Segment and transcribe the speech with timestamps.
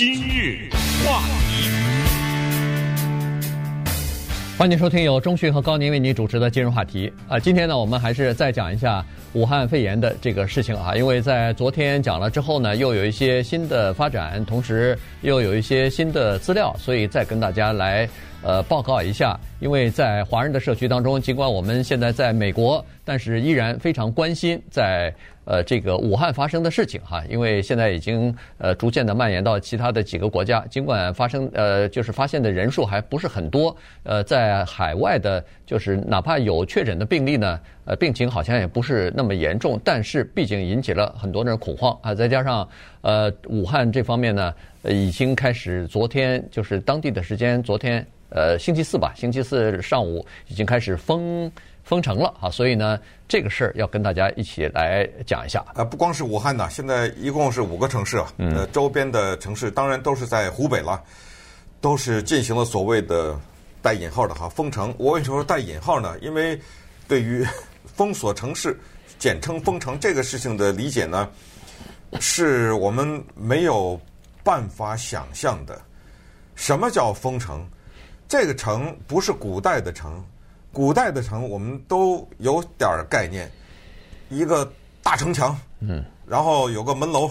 [0.00, 0.70] 今日
[1.04, 1.68] 话题，
[4.56, 7.38] 欢迎收听由中讯和高宁为您主持的今日话题啊。
[7.38, 18.08] 今天呢，我们还是再讲一下武汉肺炎的这个事情啊，因为在昨天讲了之后呢，又有一些新的发展，同时又有一些新的资料，所以再跟大家来
[18.42, 19.38] 呃报告一下。
[19.60, 25.12] 因为在华人的社区当中，尽管我们现在在美国，但是依然非常关心在。
[25.46, 42.68] 呃，这个武汉发生的事情哈，因为现在已经呃逐渐的蔓延到其他的几个国家，尽管发生呃就是发现的人数还不是很多，呃，在海外的，就是哪怕有确诊的病例呢，呃，病情好像也不是那么严重，但是毕竟引起了很多人恐慌啊，再加上
[43.00, 51.50] 呃武汉这方面呢，呃，已经开始昨天就是当地的时间，昨天呃星期四吧，星期四上午已经开始封。
[51.82, 55.64] 封城了啊，所以呢，这个事儿要跟大家一起来讲一下。
[55.74, 61.02] 呃，不光是武汉呢，现在一共是五个城市啊，呃，周边的城市当然都是在湖北了，
[61.80, 63.36] 都是进行了所谓的
[63.82, 64.94] 带引号的哈封城。
[64.98, 66.16] 我为什么说带引号呢？
[66.20, 66.56] 因为
[67.08, 67.44] 对于
[67.82, 68.78] 封锁城市，
[69.18, 71.28] 简称封城这个事情的理解呢，
[72.20, 74.00] 是我们没有
[74.44, 75.80] 办法想象的。
[76.54, 77.66] 什么叫封城？
[78.30, 80.24] 这个城不是古代的城。
[80.72, 83.50] 古代的城，我们都有点儿概念，
[84.28, 87.28] 一个大城墙，嗯，然后有个门楼，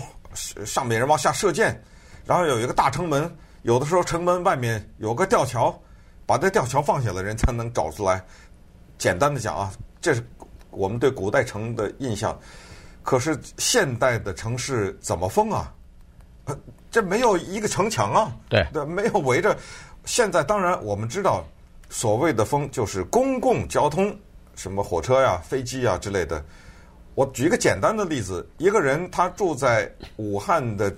[0.66, 1.82] 上面人往下射箭，
[2.26, 5.74] 然后有一个大城门，有的时候城门外面有个吊桥，
[6.26, 8.22] 把这吊桥放下来，人才能找出来。
[8.98, 10.22] 简单的讲啊，这是
[10.70, 12.38] 我们对古代城的印象。
[13.04, 15.74] 可是现代的城市怎么封啊？
[16.92, 19.56] 这没有一个城墙啊，对，对，没有围着。
[20.10, 21.46] 现在当然我们知道。
[21.92, 24.16] 所谓的封就是公共交通，
[24.56, 26.44] 什么火车呀、飞机呀之类的。
[27.16, 30.96] 我举一个简单的例子：一个人他住在武汉的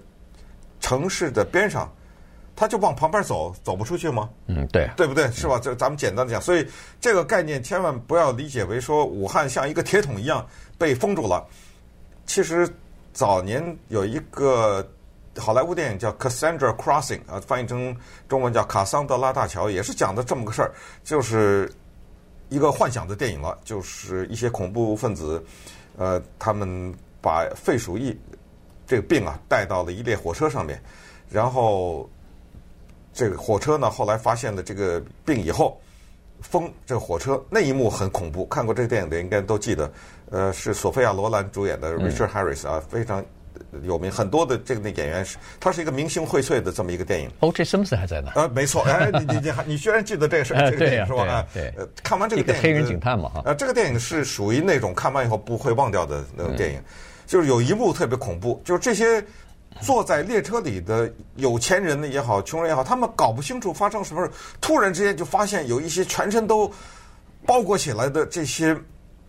[0.82, 1.90] 城市的边上，
[2.58, 4.30] 他就往旁边走，走不出去吗？
[4.48, 5.32] 嗯，对，对不对？
[5.32, 5.58] 是吧？
[5.62, 6.68] 这咱们简单的讲，所以
[7.00, 10.46] 这个概念千万不要理解为说武汉像一个铁桶一样
[10.78, 11.46] 被封住了。
[12.26, 12.70] 其实
[13.14, 14.86] 早年有一个。
[15.38, 17.96] 好莱坞电影叫《Cassandra Crossing》啊，翻译成
[18.28, 20.74] 中文叫《卡桑德拉大桥》，也是讲的这么个事儿，
[21.06, 21.72] 就是
[22.50, 25.42] 一个幻想的电影了，就是一些恐怖分子，
[25.98, 28.20] 呃，他们把肺鼠疫
[28.86, 30.82] 这个病啊带到了一列火车上面，
[31.30, 32.10] 然后
[33.14, 35.80] 这个火车呢后来发现了这个病以后，
[36.42, 39.90] 封这个火车那一幕很恐怖，看过这个电影的应该都记得，
[40.30, 43.24] 呃，是索菲亚罗兰主演的 Richard Harris 啊，非常。
[43.84, 47.30] 有名很多的这个那演员是，他是一个明星荟萃的这么一个电影。
[47.40, 48.32] 哦，这 Simpson 还在呢。
[48.36, 51.24] 啊，没错，哎，你你你还你居然记得这个事 这个电影是吧？
[51.24, 51.74] 啊，对。
[51.78, 53.42] 呃，看完这个电影，黑人警探嘛哈。
[53.46, 56.84] 呃，这个电影是属于那种看完以后不会忘掉的那种电影，嗯、
[57.26, 59.24] 就是有一幕特别恐怖，就是这些
[59.80, 66.72] 坐在列车里的有钱人的也好，穷人也好，他们搞不清楚发生什么事，突然之间就发现有一些全身都
[67.46, 68.76] 包裹起来的这些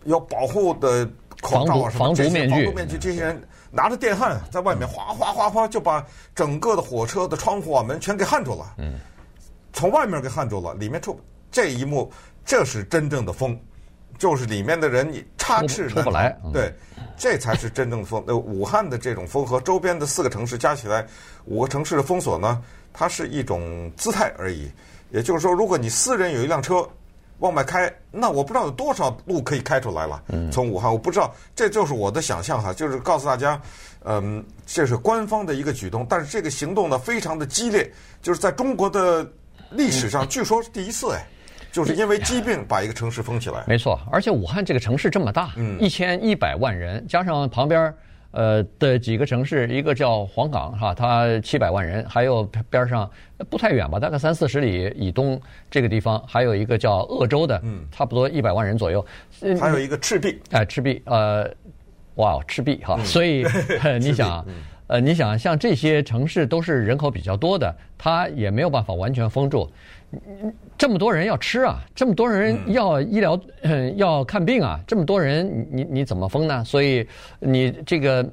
[0.03, 1.07] 要保护的
[1.41, 3.41] 口罩啊什么防毒面具，防毒面具这些人。
[3.75, 8.75] 拿着电焊在外面哗哗哗哗就把整个的火车的窗户啊门全给焊住了。
[8.77, 8.99] 嗯，
[9.73, 11.19] 从外面给焊住了，里面出
[11.51, 12.11] 这一幕，
[12.45, 13.59] 这是真正的风，
[14.19, 15.89] 就是里面的人你插翅。
[15.89, 16.37] 出不来。
[16.53, 16.71] 对，
[17.17, 18.23] 这才是真正的风。
[18.27, 21.03] 呃，武汉的这种风和周边的四个城市加起来
[21.45, 22.61] 五个城市的封锁呢，
[22.93, 24.71] 它是一种姿态而已。
[25.09, 26.87] 也就是说，如果你私人有一辆车。
[27.39, 30.23] 往外开，那我不知道有多少路可以开出来了。
[30.51, 33.61] 从武汉，我不知道，这就是我的想象哈，就是告诉大家，
[34.05, 39.29] 嗯，这是官方的一个举动，但是这个行动呢非常的激烈，就是在中国的
[39.71, 41.27] 历史上，据说是第一次哎，
[41.71, 43.63] 就是因为疾病把一个城市封起来。
[43.67, 47.93] 没错，而且武汉这个城市这么大，一千一百万人，加上旁边。
[48.33, 53.09] 呃的几个城市，一个叫黄冈哈，它七百万人，还有边上
[53.49, 59.03] 不太远吧，大概三四十里以东这个地方，还有一个叫鄂州的，嗯，差不多一百万人左右。
[59.59, 61.49] 还有一个赤壁，哎，赤壁，呃，
[62.15, 63.45] 哇，赤壁哈，所以
[63.99, 64.45] 你想，
[64.87, 69.69] 呃，你想像这些城市都是人口比较多的，它也没有办法完全封住。
[70.77, 76.63] 这么多人要吃啊，这么多人要医疗，嗯， 要看病啊，这么多人，你你怎么封呢？
[76.63, 77.07] 所以
[77.39, 78.23] 你这个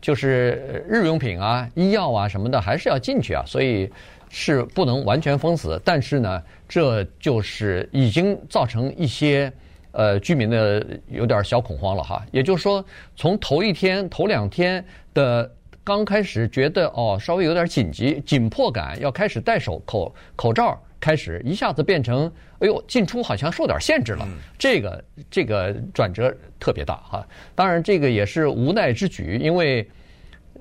[0.00, 3.42] 就是日用品啊、医药啊什么的，还是要进去啊。
[3.46, 3.90] 所以
[4.30, 9.52] 是不能完全封死，但是呢，这就是已经造成一些
[9.92, 12.24] 呃居民的有点小恐慌了哈。
[12.30, 12.82] 也就是说，
[13.14, 14.82] 从头一天、头两天
[15.12, 15.50] 的
[15.84, 20.80] 刚开始觉得哦，稍微有点紧急、紧迫感，要开始戴手口口罩。
[21.00, 24.26] 开始一下子变成，哎呦，进出好像受点限制了，
[24.58, 27.28] 这个这个转折特别大哈。
[27.54, 29.86] 当然，这个也是无奈之举，因为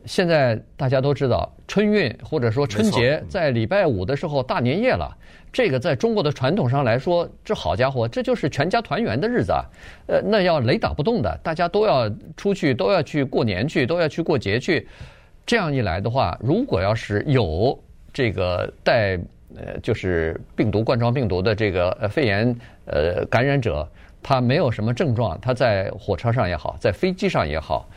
[0.03, 5.17] 现在大家都知道，春运或者说春节在礼拜五的时候大年夜了，
[5.53, 9.63] 这个在中国的传统上来说，这好家伙，这就是全家团圆的日子啊！
[10.07, 14.85] 呃，那要雷打不动的，大家都要出去，都要去过年去，都要去过节去。
[15.45, 17.77] 这样一来的话，如果要是有
[18.13, 19.17] 这个带
[19.55, 22.55] 呃就是病毒冠状病毒的这个呃肺炎
[22.85, 23.87] 呃感染者，
[24.21, 27.87] 他没有什么症状，他在火车上也好，在飞机上也好，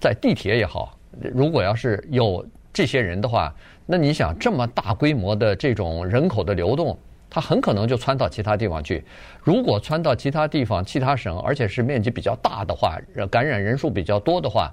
[0.00, 0.98] 在地铁也好。
[1.32, 3.54] 如果要是有这些人的话，
[3.86, 6.98] 那你想这么大规模的这种人口的流动，
[7.28, 9.04] 它很可能就窜到其他地方去。
[9.42, 12.98] 如果窜到其他地方、其他省，而且是面积比较大的话，
[13.30, 14.72] 感染人数比较多的话，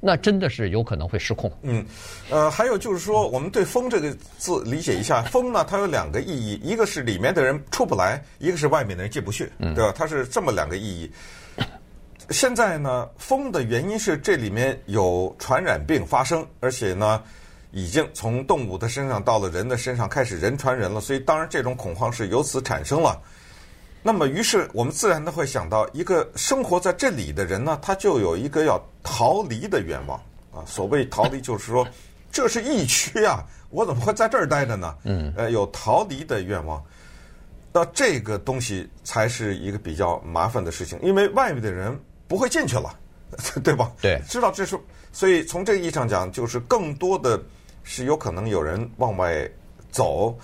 [0.00, 1.52] 那真的是有可能会失控。
[1.62, 1.84] 嗯，
[2.30, 9.92] 呃，还有就是说，我们对“风”这个字理解一下，“风”呢，它有两个意义，一个是里面的人出不来，一个是外面的人进不去，对吧？
[9.94, 11.10] 它是这么两个意义。
[12.30, 17.22] 现在呢，风的原因是这里面有传染病发生，而且呢，
[17.72, 21.00] 已经从动物的身上到了人的身上，开始人传人了。
[21.00, 23.20] 所以，当然这种恐慌是由此产生了。
[24.02, 30.18] 那么，于是我们自然的会想到，一个生活在这里的人呢，他就有一个要逃离的愿望
[30.52, 30.64] 啊。
[30.66, 31.86] 所谓逃离，就是说
[32.32, 34.94] 这是疫区啊，我怎么会在这儿待着呢？
[35.04, 36.82] 嗯，呃，有逃离的愿望。
[37.72, 41.98] 那这个东西才是一个比较麻烦的事情，因为外面的人。
[42.30, 42.96] 不会进去了，
[43.64, 43.90] 对吧？
[44.00, 44.78] 对，知道这是，
[45.12, 47.42] 所以从这个意义上讲，就是更多的
[47.82, 49.50] 是有可能有人往外
[49.90, 50.38] 走。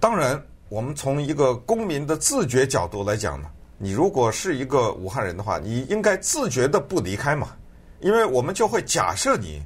[0.00, 7.56] 当然，我们从一个公民的自觉角度来讲呢，你如果是一个武汉人的话，你应该自觉的不离开嘛，
[7.98, 9.60] 因为我们就会假设你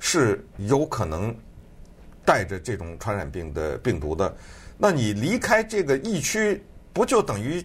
[0.00, 1.32] 是有可能
[2.24, 4.36] 带着这种传染病的病毒的，
[4.76, 6.60] 那你离开这个疫区，
[6.92, 7.64] 不就等于？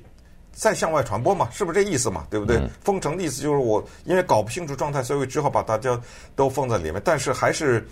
[0.52, 2.28] 再向外传播嘛，是不是这意思嘛？
[2.30, 2.58] 对不对？
[2.58, 5.98] 嗯、封城的意思就是我因为搞不清楚状态，所以只好把大家
[6.36, 7.02] 都封在里面。
[7.06, 7.88] 但是还是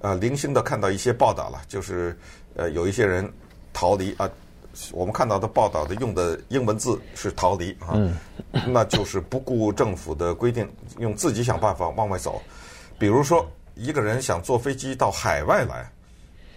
[0.00, 2.16] 呃零星的看到一些报道了，就是
[2.54, 3.30] 呃有一些人
[3.76, 4.26] 逃离啊。
[4.92, 8.14] 我们看到的报道的用的英文字是逃离啊，嗯、
[8.66, 12.42] 那就是不顾政府的规定，用自己想办法往外走。
[12.98, 15.90] 比如说一个人想坐飞机到海外来，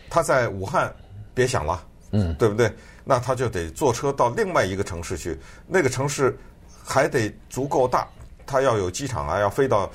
[0.10, 0.94] 他在武汉
[1.34, 1.82] 别想了，
[2.12, 2.70] 嗯，对不对？
[3.06, 6.38] 那他就得坐车到另外一个城市去，那个城市
[6.84, 8.06] 还得足够大，
[8.46, 9.90] 他要有机场啊，要飞到，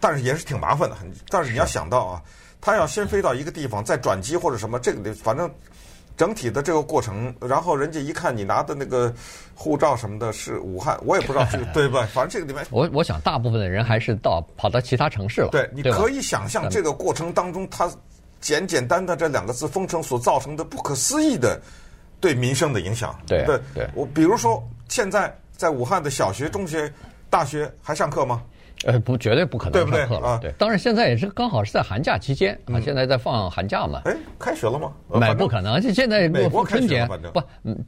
[0.00, 0.96] 但是也是挺麻烦的。
[1.28, 2.22] 但是你要想到啊，
[2.60, 5.48] 他要先飞到一个地方，再转机或者什么，这个反正
[6.16, 9.12] 整体的这个过程，然后人家一看你拿的那个
[9.54, 15.48] 护照什么的是武汉，我也不知道是 对不对，反正这个里面，我我想大部分的人还是到跑到其他城市了。
[15.50, 17.90] 对，你可以想象这个过程当中，它
[18.40, 21.60] 简简单单这两个字“封城”所造成的不可思议的。
[22.20, 26.90] 对民生的影响，对对，对我比如说，现在在武汉的小学、中学、
[27.28, 28.42] 大学还上课吗？
[28.84, 30.20] 呃，不，绝对不可能上课了。
[30.20, 30.38] 对对啊？
[30.42, 34.02] 对，当然现在也是刚好是在寒假期间啊，现在在放寒假嘛。
[34.04, 34.92] 哎，开学了吗？
[35.08, 37.42] 没，不可能，现在美国春节不，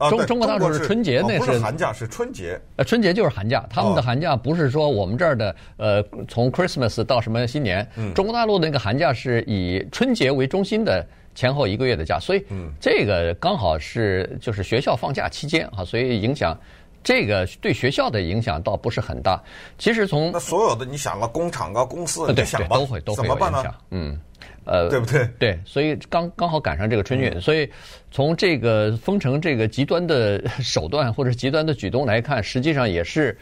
[0.09, 2.59] 中中国大陆是春节，那是寒假，是春节。
[2.75, 11.05] 呃，春节就是寒假，他们的寒假不是说我们这儿的呃，从 Christmas 到什么新年，中国大陆的那个寒假是以春节为中心的。
[11.35, 12.43] 前后一个月的假，所以
[12.79, 16.59] 这个刚好是就是学校放假期间啊，所以影响
[17.07, 19.41] 这个对学校的影响倒不是很大。
[19.77, 23.73] 其实从那所有的你想了，工厂啊、公司，对对都会都会有影响。
[23.91, 24.19] 嗯，
[24.65, 25.25] 呃，对不对？
[25.39, 27.71] 对，所以刚刚好赶上这个春运，所以
[28.11, 33.37] 从这个封城这个极端的手段或者极端的举动来看，实际上也是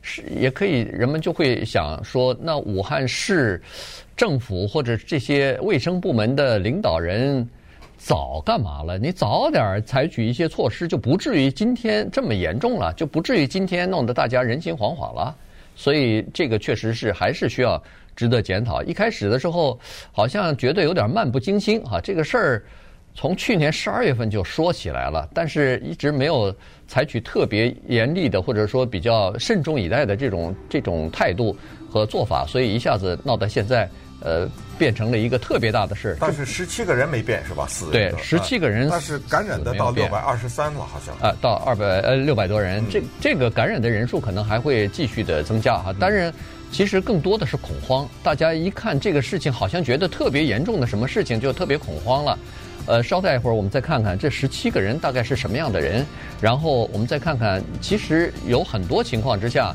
[0.00, 3.60] 是也可以，人们就会想说，那武汉市。
[4.16, 7.48] 政府或者这些卫生部门的领导人
[8.02, 8.98] 早干嘛了？
[8.98, 15.36] 你早点采取一些措施，就不至于今天这么严重了，就不至于今天弄得大家人心惶惶了。
[15.76, 17.80] 所以这个确实是还是需要
[18.16, 18.82] 值得检讨。
[18.82, 19.78] 一开始的时候
[20.12, 22.64] 好像觉得有点漫不经心啊，这个事儿
[23.14, 26.52] 从去年十二月份就说起来了，但是一直没有
[26.88, 31.54] 采取特别严厉的或者说比较慎重以待的这种这种态度
[31.90, 33.86] 和做法，所以一下子闹到现在。
[34.20, 34.48] 呃，
[34.78, 36.16] 变成了一个特别大的事。
[36.20, 37.66] 但是十七个人没变是吧？
[37.68, 38.88] 死对，十七个人。
[38.90, 41.14] 但是感染的到六百二十三了，好像。
[41.18, 45.92] 啊，到二百呃六百多人，这这个感染的人数可能还会继续的增加哈。
[45.98, 46.32] 当然，
[46.70, 48.08] 其实更多的是恐慌。
[48.22, 52.38] 大家一看这个事情，好像觉得特别严重的什么事情，就特别恐慌了。
[52.86, 56.04] 呃，稍待一会儿，我们再看看这十七个人大概是什么样的人。
[56.40, 59.74] 然后我们再看看，其实有很多情况之下，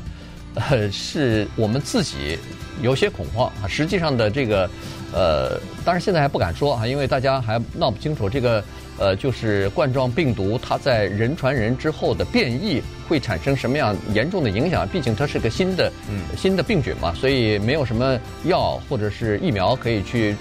[0.56, 2.38] 呃，是我们自己。
[2.82, 4.68] 有些恐慌啊，实际上的这个，
[5.10, 8.62] 呃，当然现在还不敢说啊，因为大家还闹不清楚这个
[8.98, 14.86] 呃，就是冠状病毒它在人传人之后的变异会产生什么样严重的影响？
[14.86, 20.36] 毕竟它是个新的、嗯、新的病菌嘛，所以没有什么药或者是疫苗可以去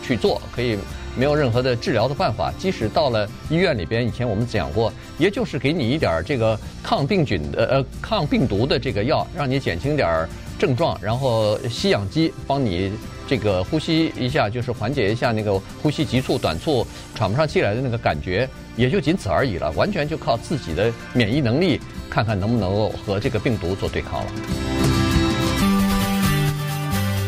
[0.00, 0.78] 去做，可以
[1.20, 2.50] 没有任何的治疗的办法。
[2.58, 10.26] 即使到了医院里边，以前我们讲过，也就是给你一点这个抗病菌的呃抗病毒的这个药，让你减轻点
[10.58, 12.90] 症状，然后吸氧机帮你。
[13.28, 16.84] 这个呼吸一下，就是缓解一下那个呼吸急促、短促、
[17.14, 19.70] 喘不上气来的那个感觉，也就仅此而已了。
[19.76, 24.32] 完全就靠自己的免疫能力，看看能不能够和这个病毒做对抗了。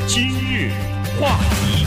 [0.09, 0.73] 今日
[1.21, 1.87] 话题，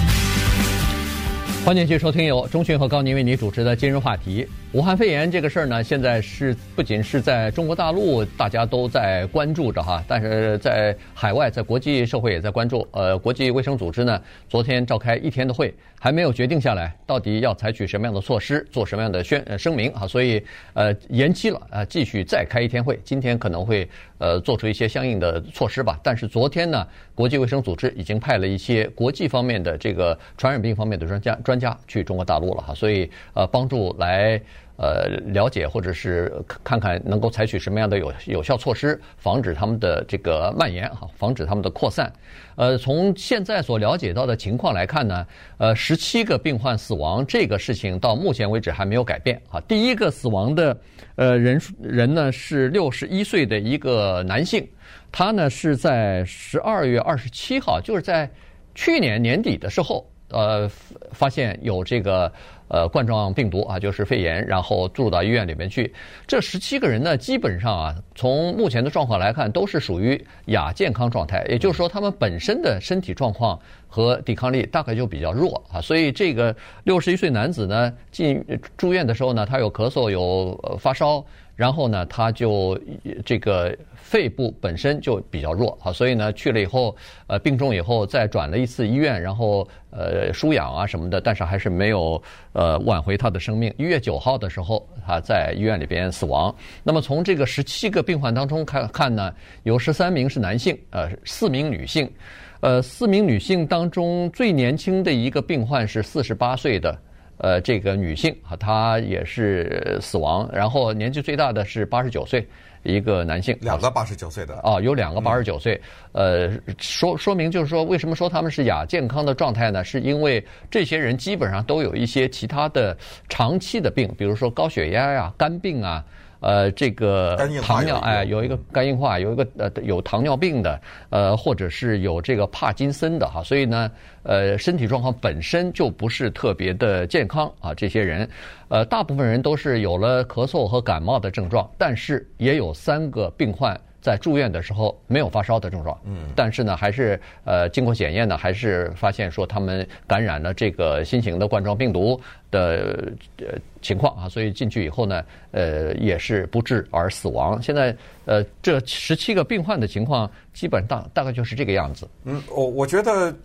[1.66, 4.48] 欢迎继续收听由中讯和高宁为你主持的今日话题。
[4.76, 12.86] 武汉肺炎这个事儿呢，现在是不仅是在中国大陆大家都在关注着哈，但是在海外，在国际社会也在关注。
[12.92, 23.00] 呃，国际卫生组织呢，昨天召开一天的会，还没有决定下来到底要采取什么样的措施，做什么样的宣声明啊，所以呃延期了啊，继续再开一天会。
[23.02, 25.98] 今天可能会呃做出一些相应的措施吧。
[26.04, 34.38] 但是昨天呢，国际卫生组织已经派了一些国际方面的这个传染病方面的专家专家去中国大陆了哈，所以呃帮助来。
[34.78, 36.32] 呃，了解或者是
[36.64, 42.12] 看看能够采取什么样的有有效措施，防止他们的这个蔓延哈，防止他们的扩散。
[42.58, 45.26] 呃，从现在所了解到的情况来看呢，
[45.58, 49.62] 呃，十七个病患死亡这个事情到目前为止还没有改变啊。
[49.62, 50.78] 第一个死亡的
[51.16, 54.68] 呃人数人呢是六十一岁的一个男性，
[55.10, 58.30] 他呢是在十二月二十七号，就是在
[58.74, 60.70] 去年年底的时候，呃，
[61.14, 62.30] 发现有这个。
[62.68, 65.94] 呃，冠状病毒啊，就是肺炎，然后住到医院里面去。
[66.26, 75.80] 这十七个人呢，基本上啊，从目前的状况来看，都是属于亚健康状态，也就是说，他们本身的身体状况和抵抗力大概就比较弱啊。
[75.80, 76.56] 所以，这个
[76.86, 78.44] 六十一岁男子呢，进
[78.76, 81.24] 住院的时候呢，他有咳嗽，有发烧。
[81.56, 82.78] 然后呢，他就
[83.26, 86.96] 这个肺部本身就比较弱啊，所以呢去了以后，
[87.28, 92.22] 呃病重以后再转了一次医院，然后呃输氧啊什么的，但是还是没有
[92.52, 93.74] 呃挽回他的生命。
[93.78, 96.54] 一月九号的时候，他在医院里边死亡。
[96.84, 99.34] 那么从这个十七个病患当中看看呢，
[99.64, 102.12] 有十三名是男性，呃四名女性，
[102.60, 107.00] 呃四名女性当中最年轻的一个病患是四十八岁的。
[107.38, 112.48] 呃，这个女性啊，她也是死亡，然后年纪最大的是八十九岁，
[112.84, 113.58] 一个男性。
[113.62, 114.60] 两个八十九岁的。
[114.64, 115.80] 哦，有两个八十九岁。
[116.14, 119.84] 呃，说说明就是说，为什么说他们是亚健康的状态呢？
[119.84, 122.96] 是因为这些人基本上都有一些其他的
[123.28, 126.04] 长期的病，比如说高血压呀、肝病啊。
[126.46, 133.90] 呃，这个糖尿哎，有一个肝硬化，有一个呃有糖尿病的，呃，或者是有这个帕金森的哈，所以呢，
[134.22, 137.74] 呃，身体状况本身就不是特别的健康啊。
[137.74, 138.30] 这些人，
[138.68, 143.76] 呃，大部分人都是有了咳嗽和感冒的症状，但是也有三个病患。
[144.06, 152.22] 在住院的时候没有发烧的症状，嗯，但是呢，还是呃经过检验呢，还是发现说他们感染了这个新型的冠状病毒
[152.52, 157.60] 的呃情况啊，所以进去以后呢，呃也是不治而死亡。
[157.60, 162.08] 现在呃这十七个病患的情况基本大大概就是这个样子。
[162.26, 163.36] 嗯，我我觉得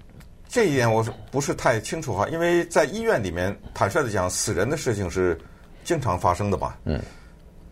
[0.47, 5.38] 这一点我是不是太清楚哈，因为在医院里面，坦率的讲，死人的事情是
[5.85, 6.79] 经常发生的吧？
[6.85, 7.00] 嗯。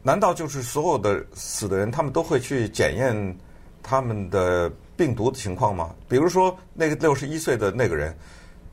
[0.08, 3.38] 难道就是所有的死的人，他们都会去检验
[3.82, 5.94] 他们的病毒的情况吗？
[6.08, 8.16] 比如说那个六十一岁的那个人，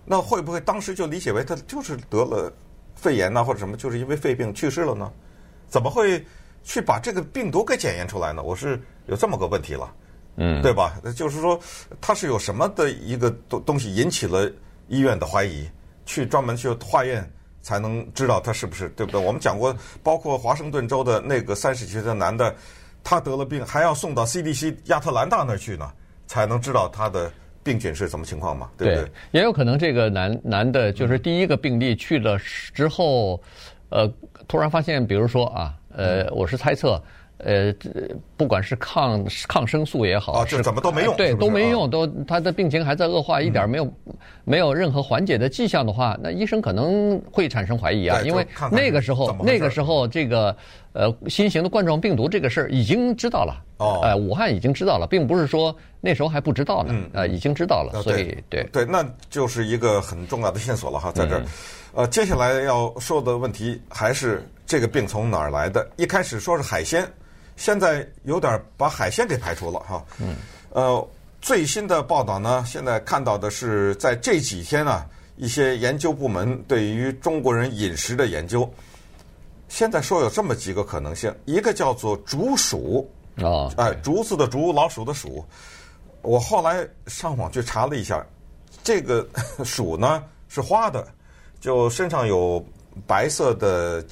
[0.05, 2.49] 那会不会当时就理解为他就是得了
[2.95, 5.11] 肺炎呐，或者什么，就是因为肺病去世了呢？
[5.67, 6.25] 怎么会
[6.63, 8.41] 去把这个病毒给检验出来呢？
[8.41, 9.93] 我是有这么个问题了，
[10.37, 10.97] 嗯，对吧？
[11.17, 11.59] 就是说
[11.99, 14.49] 他是有什么的一个东东西引起了
[14.87, 15.69] 医院的怀疑，
[16.05, 17.29] 去专门去化验。
[17.65, 19.19] 才能知道他是不是对不对？
[19.19, 22.53] 我们讲过，包括华盛顿州的那个三十几岁的男的，
[23.03, 25.91] 他得了病，还要送到 CDC 亚特兰大那儿去呢，
[26.27, 27.31] 才能知道他的
[27.63, 28.69] 病菌是什么情况嘛？
[28.77, 29.03] 对不对？
[29.03, 33.41] 对，也有可能这个男男的，就是第一个病例去了之后，
[33.89, 34.07] 呃，
[34.47, 37.01] 突然发现，比如说啊，呃，我是猜测。
[37.37, 37.73] 呃，
[38.37, 41.37] 不管是抗抗生素也好，啊，这怎么都没用，对，是是？
[41.37, 43.93] 都没用，都他的病情还在恶化，一点没有
[44.45, 50.55] 没有任何缓解的迹象的话，那医生可能会产生怀疑啊，因为那个时候那个时候这个
[50.93, 61.43] 呃新型的冠状病毒这个事儿已经知道了，哦，呃，武汉已经知道了，并不是说那时候还不知道呢，呃，已经知道了，所以对对，那就是一个很重要的线索了哈，在这儿，
[61.95, 65.85] 呃，接下来要说的问题还是这个病从哪儿来的？
[65.97, 67.05] 一开始说是海鲜。
[67.55, 70.35] 现在有点把海鲜给排除了哈，嗯，
[70.71, 71.07] 呃，
[71.41, 75.05] 最新的报道呢，现在看到的是在这几天啊，
[75.37, 78.69] 一些研究部门对于中国人饮食的研究，
[79.69, 85.45] 现在说有这么几个可能性，一个叫做竹鼠，啊，哎，竹子的竹，老鼠的鼠。
[86.21, 88.25] 我后来上网去查了一下，
[88.83, 89.27] 这个
[89.63, 91.07] 鼠呢是花的，
[91.59, 92.63] 就身上有
[93.05, 94.03] 白色的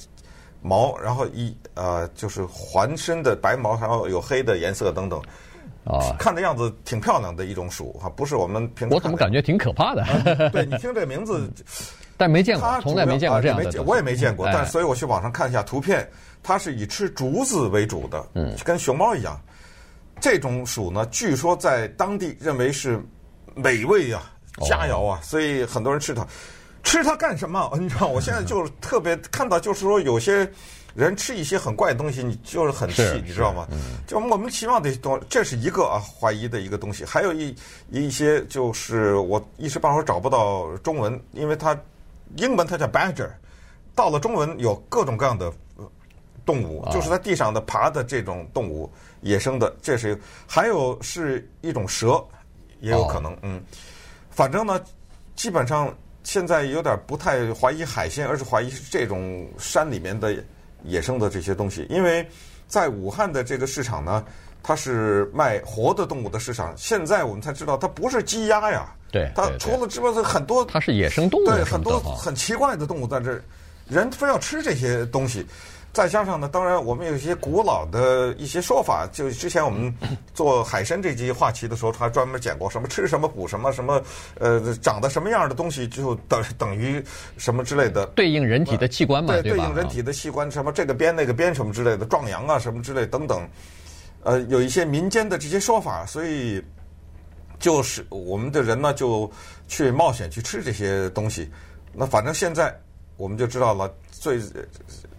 [0.64, 5.20] 毛，然后一呃就是环身的白毛，然后有黑的颜色等等。
[5.84, 8.96] 啊， 看的样子挺漂亮的一种鼠哈，不是我们平常。
[8.96, 10.02] 我怎么感觉挺可怕的？
[10.02, 11.46] 啊、对， 你听这个名字，
[12.16, 13.84] 但没见过，从来没见过这样的、啊。
[13.86, 16.08] 我也没见过，但所以我去网上看一下图片，
[16.42, 19.38] 它是以吃竹子为主的，嗯，跟熊猫一样。
[20.20, 22.98] 这种鼠呢，据说在当地认为是
[23.54, 24.32] 美味啊、
[24.66, 26.26] 佳肴啊，所以很多人吃它。
[26.84, 27.68] 吃它干什么？
[27.80, 30.48] 你知道，我现在就是特别看到，就是说有些。
[30.94, 33.66] 人吃一些很怪的东西，你就是很气，你知道吗？
[34.06, 37.04] 就莫名其妙的东，这是一个啊怀疑的一个东西。
[37.04, 37.52] 还有一
[37.90, 41.76] 一些就是我一时半会儿找不到中文，因为它
[42.36, 43.28] 英文它叫 badger，
[43.92, 45.52] 到了中文有各种各样的
[46.46, 48.88] 动物，就是在地上的爬的这种动物，
[49.22, 52.24] 野生的，这是还有是一种蛇，
[52.78, 53.60] 也有可能，嗯，
[54.30, 54.80] 反正呢，
[55.34, 55.92] 基本上
[56.24, 60.34] 现在有点不太怀疑海鲜，而是怀疑是这种山里面的。
[60.86, 62.28] 野生的这些东西，因为
[62.66, 64.22] 在武汉的这个市场呢，
[64.62, 66.74] 它是卖活的动物的市场。
[66.76, 73.42] 现在我们才知道，它不是鸡鸭呀，对，它除了之外，很多它是野生动物，对，很多很奇怪的动物在这儿，
[73.88, 75.46] 人非要吃这些东西。
[75.94, 79.94] 再加上呢，当然我们有一些古老的一些说法，就之前我们
[80.34, 84.02] 做海参这集话题的时候，他专门讲过什么吃什么补什么什么，
[84.40, 87.00] 呃，长得什么样的东西就等等于
[87.38, 93.48] 什么之类的，对应人体的器官嘛，对，对应人体的器官，什么这个边那个边什么之类的，壮阳啊什么之类等等，
[94.24, 96.60] 呃，有一些民间的这些说法，所以
[97.60, 99.30] 就是我们的人呢就
[99.68, 101.48] 去冒险去吃这些东西，
[101.92, 102.76] 那反正现在
[103.16, 104.40] 我们就知道了最。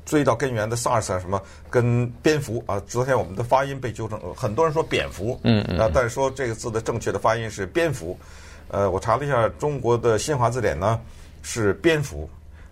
[0.05, 2.79] 追到根源的 SARS 啊，什么跟蝙蝠啊？
[2.85, 8.17] 昨天我们的发音被纠正，很多人说蝙蝠，嗯嗯，啊，但是说这个字的正确的发音是蝙蝠。
[8.67, 11.01] 呃，我查了一下中国的新华字典呢
[11.41, 12.29] 是蝙蝠，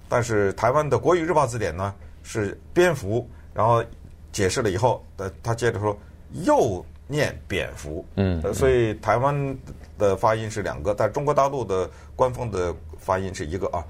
[0.08, 3.84] 但是台湾的国语日报字典呢是蝙蝠，然后
[4.32, 5.98] 解释了以后，呃，他接着说
[6.46, 9.58] 又念蝙蝠，嗯，呃，所以台湾
[9.98, 13.84] 的发音是两个，但中国大陆的官方的发音是一个啊，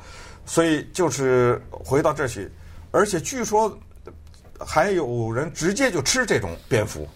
[0.46, 2.50] 所以就是回到这去。
[2.94, 3.76] 而且据说
[4.60, 7.10] 还有人直接就吃这种蝙蝠，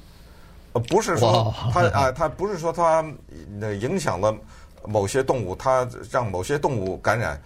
[0.73, 3.05] 呃，不是说它啊，它不是说它
[3.79, 4.35] 影响了
[4.85, 7.39] 某些动物，它让某些动物感染，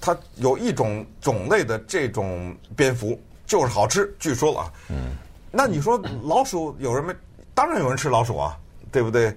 [0.00, 4.72] 它有一种种类的这种蝙蝠就是好吃，据说了啊。
[4.88, 5.12] 嗯。
[5.52, 7.14] 那你说老鼠有人没？
[7.54, 8.58] 当然有人吃老鼠啊，
[8.90, 9.32] 对不对？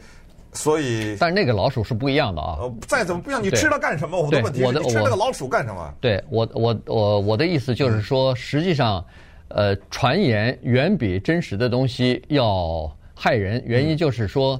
[0.53, 2.57] 所以，但是那个老鼠是不一样的啊。
[2.59, 4.21] 呃，再怎么不一样，你吃它干什么？
[4.21, 5.93] 我的问题是，你吃那个老鼠干什么？
[6.01, 9.03] 对我，我，我，我的意思就是说，实际上，
[9.47, 13.63] 呃，传言远比真实的东西要害人。
[13.65, 14.59] 原因就是说，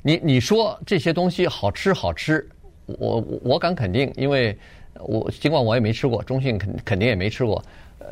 [0.00, 2.48] 你你说这些东西好吃好吃，
[2.86, 4.56] 我我敢肯定，因为
[5.00, 7.62] 我尽管我也没吃过，中信肯肯定也没吃过。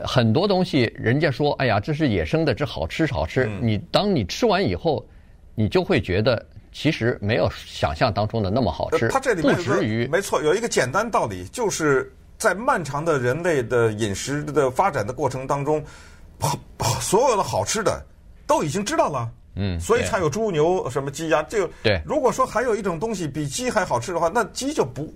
[0.04, 3.50] 很多东西人家说，哎呀，这是野生的，这好吃好吃。
[3.62, 5.02] 你当你吃完以后，
[5.54, 6.44] 你就会觉得。
[6.72, 15.84] 其实没有想象当中的那么好吃，它这里面不至于没错，有一个简单道理，就是在漫长的人类的饮食的发展的过程当中，
[17.00, 18.04] 所有的好吃的
[18.46, 22.00] 都已经知道了，嗯，所以才有猪牛什么鸡鸭，就对。
[22.04, 25.12] 如果说还有一种东西比鸡还好吃的话，那鸡就不。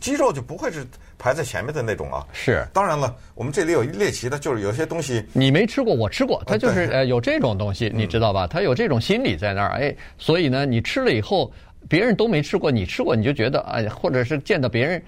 [0.00, 0.86] 鸡肉就不会是
[1.18, 2.26] 排在前面的那种啊。
[2.32, 8.46] 是，当然了，我们这里有一猎奇的，就是有些东西你没吃过，我吃过，它就是呃有这种东西，你知道吧？
[8.46, 11.52] 它有这种心理在那儿，哎，所以呢，你吃了以后，
[11.88, 15.02] 别人都没吃过，你吃过，你就觉得哎，或者是见到别人，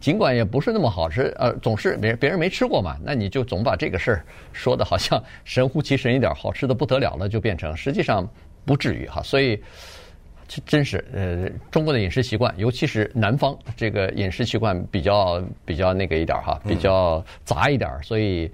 [0.00, 8.28] 尽管也不是那么好吃，呃，总是别别人没吃过嘛，那你就总把这个事儿说的好像神乎其神一点，好吃的不得了了，就变成实际上
[8.64, 9.62] 不至于哈，所以。
[10.66, 18.50] 真是，呃，中国的饮食习惯，尤其是南方，这个饮食习惯比较比较那个一点哈，比较杂一点，所以，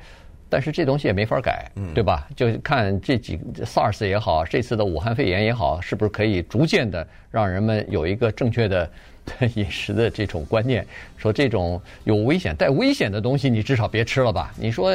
[0.48, 2.28] 但是这东西也没法改，对吧？
[2.37, 8.90] 就看这几 SARS 也好，这次的武汉肺炎也好，是不是可以逐渐的让人们有一个正确的。
[9.54, 10.86] 饮食的这种观念，
[11.16, 14.52] 说这种有危险、带危险的东西，你至少别吃了吧。
[14.56, 14.92] 你说，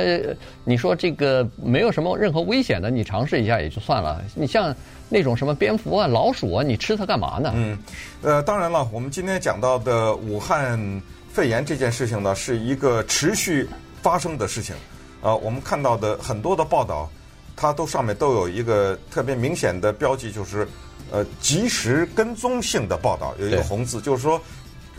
[0.63, 4.23] 你说这个没有什么任何危险的，你尝试一下也就算了。
[4.35, 4.75] 你像
[5.09, 7.51] 那种什么蝙蝠啊、老鼠啊，你吃它干嘛呢？
[7.55, 7.77] 嗯，
[8.21, 13.67] 呃，当然了，我们今天讲到的武汉肺炎这件事情呢，是一个持续
[14.01, 14.75] 发生的事情。
[15.21, 17.09] 呃，我们看到的很多的报道，
[17.55, 20.67] 它都上面都有一个特别明显的标记，就是。
[21.13, 24.41] 呃，及时跟踪性的报道有一个红字，就是说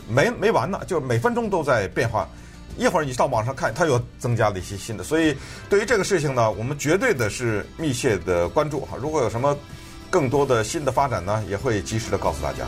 [0.09, 2.29] 没没完呢，就每分钟都在变化。
[2.79, 5.03] 一会儿你到网上看，它又增加了一些新的。
[5.03, 5.37] 所以
[5.69, 8.97] 对于这个事情呢，我们绝对的是密切的关注哈。
[8.97, 9.59] 如果有什么
[10.09, 12.65] 更多的新的发展呢，也会及时的告诉大家。